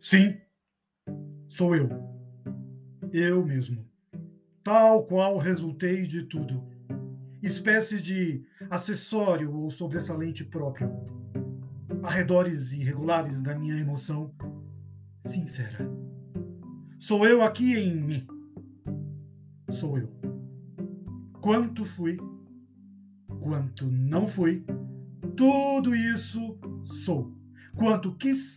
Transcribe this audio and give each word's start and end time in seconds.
Sim, 0.00 0.34
sou 1.46 1.76
eu. 1.76 1.90
Eu 3.12 3.44
mesmo. 3.44 3.86
Tal 4.64 5.04
qual 5.04 5.36
resultei 5.36 6.06
de 6.06 6.22
tudo. 6.22 6.64
Espécie 7.42 8.00
de 8.00 8.42
acessório 8.70 9.54
ou 9.54 9.70
sobressalente 9.70 10.42
próprio. 10.42 10.90
Arredores 12.02 12.72
irregulares 12.72 13.42
da 13.42 13.54
minha 13.54 13.76
emoção 13.76 14.34
sincera. 15.26 15.86
Sou 16.98 17.26
eu 17.26 17.42
aqui 17.42 17.74
em 17.74 17.94
mim. 17.94 18.26
Sou 19.70 19.98
eu. 19.98 20.10
Quanto 21.42 21.84
fui, 21.84 22.16
quanto 23.38 23.84
não 23.86 24.26
fui, 24.26 24.64
tudo 25.36 25.94
isso 25.94 26.58
sou. 27.04 27.34
Quanto 27.76 28.14
quis, 28.14 28.56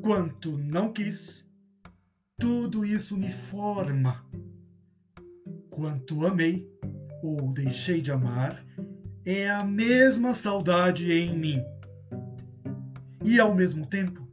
quanto 0.00 0.56
não 0.56 0.92
quis, 0.92 1.46
tudo 2.38 2.84
isso 2.84 3.16
me 3.16 3.30
forma. 3.30 4.24
Quanto 5.68 6.26
amei 6.26 6.66
ou 7.22 7.52
deixei 7.52 8.00
de 8.00 8.10
amar, 8.10 8.64
é 9.24 9.48
a 9.50 9.62
mesma 9.62 10.32
saudade 10.32 11.12
em 11.12 11.38
mim. 11.38 11.62
E 13.22 13.38
ao 13.38 13.54
mesmo 13.54 13.86
tempo, 13.86 14.26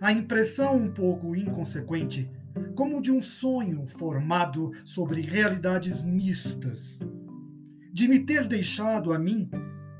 a 0.00 0.12
impressão 0.12 0.76
um 0.76 0.90
pouco 0.90 1.36
inconsequente, 1.36 2.28
como 2.74 3.00
de 3.00 3.12
um 3.12 3.22
sonho 3.22 3.86
formado 3.86 4.72
sobre 4.84 5.20
realidades 5.20 6.04
mistas, 6.04 6.98
de 7.92 8.08
me 8.08 8.20
ter 8.20 8.46
deixado 8.48 9.12
a 9.12 9.18
mim 9.18 9.48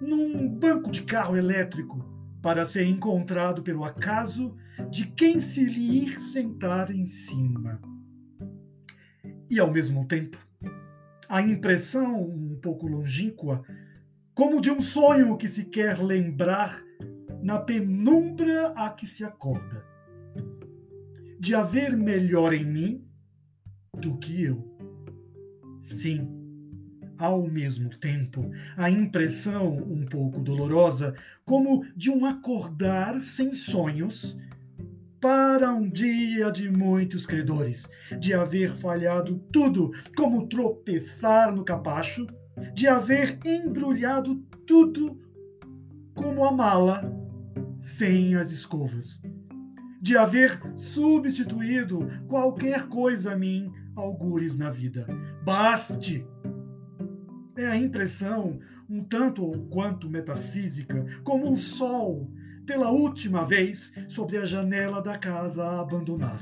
num 0.00 0.48
banco 0.48 0.90
de 0.90 1.02
carro 1.02 1.36
elétrico 1.36 2.09
para 2.42 2.64
ser 2.64 2.86
encontrado 2.86 3.62
pelo 3.62 3.84
acaso 3.84 4.56
de 4.90 5.06
quem 5.06 5.38
se 5.38 5.64
lhe 5.64 6.04
ir 6.04 6.20
sentar 6.20 6.90
em 6.90 7.04
cima. 7.04 7.80
E 9.48 9.58
ao 9.58 9.70
mesmo 9.70 10.06
tempo, 10.06 10.38
a 11.28 11.42
impressão 11.42 12.22
um 12.22 12.58
pouco 12.60 12.86
longínqua, 12.86 13.62
como 14.34 14.60
de 14.60 14.70
um 14.70 14.80
sonho 14.80 15.36
que 15.36 15.48
se 15.48 15.64
quer 15.64 15.98
lembrar 15.98 16.82
na 17.42 17.58
penumbra 17.58 18.68
a 18.76 18.90
que 18.90 19.06
se 19.06 19.24
acorda, 19.24 19.84
de 21.38 21.54
haver 21.54 21.96
melhor 21.96 22.52
em 22.52 22.64
mim 22.64 23.04
do 23.98 24.18
que 24.18 24.42
eu. 24.42 24.76
Sim, 25.80 26.28
ao 27.20 27.46
mesmo 27.46 27.90
tempo, 27.90 28.50
a 28.78 28.90
impressão 28.90 29.76
um 29.76 30.06
pouco 30.06 30.40
dolorosa, 30.40 31.14
como 31.44 31.84
de 31.94 32.10
um 32.10 32.24
acordar 32.24 33.20
sem 33.20 33.54
sonhos, 33.54 34.38
para 35.20 35.70
um 35.70 35.86
dia 35.86 36.50
de 36.50 36.70
muitos 36.70 37.26
credores, 37.26 37.86
de 38.18 38.32
haver 38.32 38.74
falhado 38.74 39.38
tudo, 39.52 39.90
como 40.16 40.48
tropeçar 40.48 41.54
no 41.54 41.62
capacho, 41.62 42.26
de 42.72 42.88
haver 42.88 43.38
embrulhado 43.44 44.36
tudo 44.66 45.20
como 46.14 46.42
a 46.42 46.50
mala 46.50 47.02
sem 47.78 48.34
as 48.34 48.50
escovas, 48.50 49.20
de 50.00 50.16
haver 50.16 50.58
substituído 50.74 52.08
qualquer 52.26 52.88
coisa 52.88 53.32
a 53.32 53.36
mim, 53.36 53.70
algures 53.94 54.56
na 54.56 54.70
vida. 54.70 55.06
Baste! 55.44 56.26
É 57.60 57.66
a 57.66 57.76
impressão, 57.76 58.58
um 58.88 59.04
tanto 59.04 59.44
ou 59.44 59.66
quanto 59.66 60.08
metafísica, 60.08 61.04
como 61.22 61.52
o 61.52 61.58
sol, 61.58 62.32
pela 62.64 62.90
última 62.90 63.44
vez, 63.44 63.92
sobre 64.08 64.38
a 64.38 64.46
janela 64.46 65.02
da 65.02 65.18
casa 65.18 65.62
a 65.62 65.80
abandonar. 65.82 66.40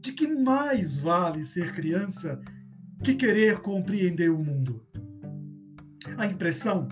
De 0.00 0.12
que 0.12 0.28
mais 0.28 0.96
vale 0.96 1.42
ser 1.42 1.74
criança 1.74 2.40
que 3.02 3.12
querer 3.12 3.58
compreender 3.58 4.30
o 4.30 4.38
mundo? 4.38 4.86
A 6.16 6.26
impressão 6.26 6.86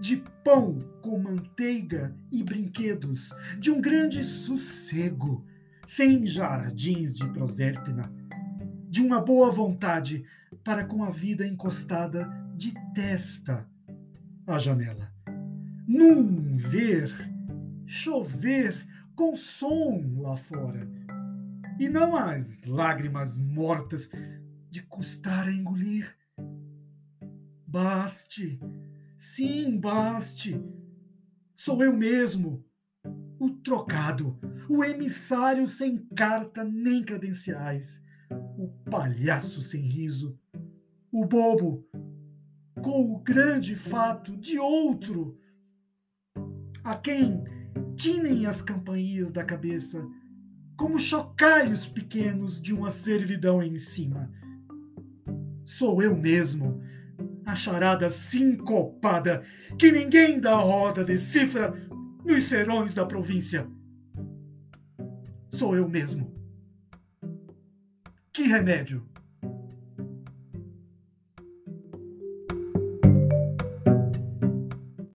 de 0.00 0.16
pão 0.42 0.78
com 1.02 1.18
manteiga 1.18 2.16
e 2.32 2.42
brinquedos, 2.42 3.34
de 3.58 3.70
um 3.70 3.82
grande 3.82 4.24
sossego, 4.24 5.44
sem 5.84 6.26
jardins 6.26 7.14
de 7.14 7.28
prosérpina, 7.28 8.10
de 8.88 9.02
uma 9.02 9.20
boa 9.20 9.52
vontade 9.52 10.24
para 10.64 10.84
com 10.84 11.04
a 11.04 11.10
vida 11.10 11.46
encostada 11.46 12.28
de 12.56 12.72
testa 12.94 13.68
à 14.46 14.58
janela. 14.58 15.12
Num 15.86 16.56
ver 16.56 17.12
chover 17.86 18.74
com 19.14 19.36
som 19.36 20.20
lá 20.20 20.36
fora, 20.36 20.88
e 21.78 21.88
não 21.88 22.16
as 22.16 22.64
lágrimas 22.64 23.36
mortas 23.36 24.08
de 24.70 24.82
custar 24.82 25.46
a 25.46 25.52
engolir. 25.52 26.16
Baste, 27.66 28.58
sim, 29.16 29.78
baste. 29.78 30.60
Sou 31.54 31.82
eu 31.82 31.96
mesmo, 31.96 32.64
o 33.38 33.50
trocado, 33.50 34.38
o 34.68 34.84
emissário 34.84 35.68
sem 35.68 35.98
carta 36.16 36.64
nem 36.64 37.02
credenciais, 37.02 38.00
o 38.56 38.68
palhaço 38.90 39.62
sem 39.62 39.82
riso, 39.82 40.38
o 41.10 41.24
bobo, 41.24 41.86
com 42.82 43.12
o 43.12 43.18
grande 43.18 43.76
fato 43.76 44.36
de 44.36 44.58
outro, 44.58 45.38
a 46.82 46.94
quem 46.96 47.42
tinem 47.96 48.46
as 48.46 48.60
campainhas 48.60 49.32
da 49.32 49.44
cabeça 49.44 50.04
como 50.76 50.98
chocalhos 50.98 51.86
pequenos 51.86 52.60
de 52.60 52.74
uma 52.74 52.90
servidão 52.90 53.62
em 53.62 53.78
cima. 53.78 54.30
Sou 55.64 56.02
eu 56.02 56.16
mesmo, 56.16 56.82
a 57.46 57.54
charada 57.54 58.10
sincopada 58.10 59.44
que 59.78 59.92
ninguém 59.92 60.40
da 60.40 60.56
roda 60.56 61.04
decifra 61.04 61.72
nos 62.24 62.44
serões 62.44 62.92
da 62.92 63.06
província. 63.06 63.66
Sou 65.52 65.76
eu 65.76 65.88
mesmo. 65.88 66.34
Que 68.34 68.42
remédio! 68.42 69.00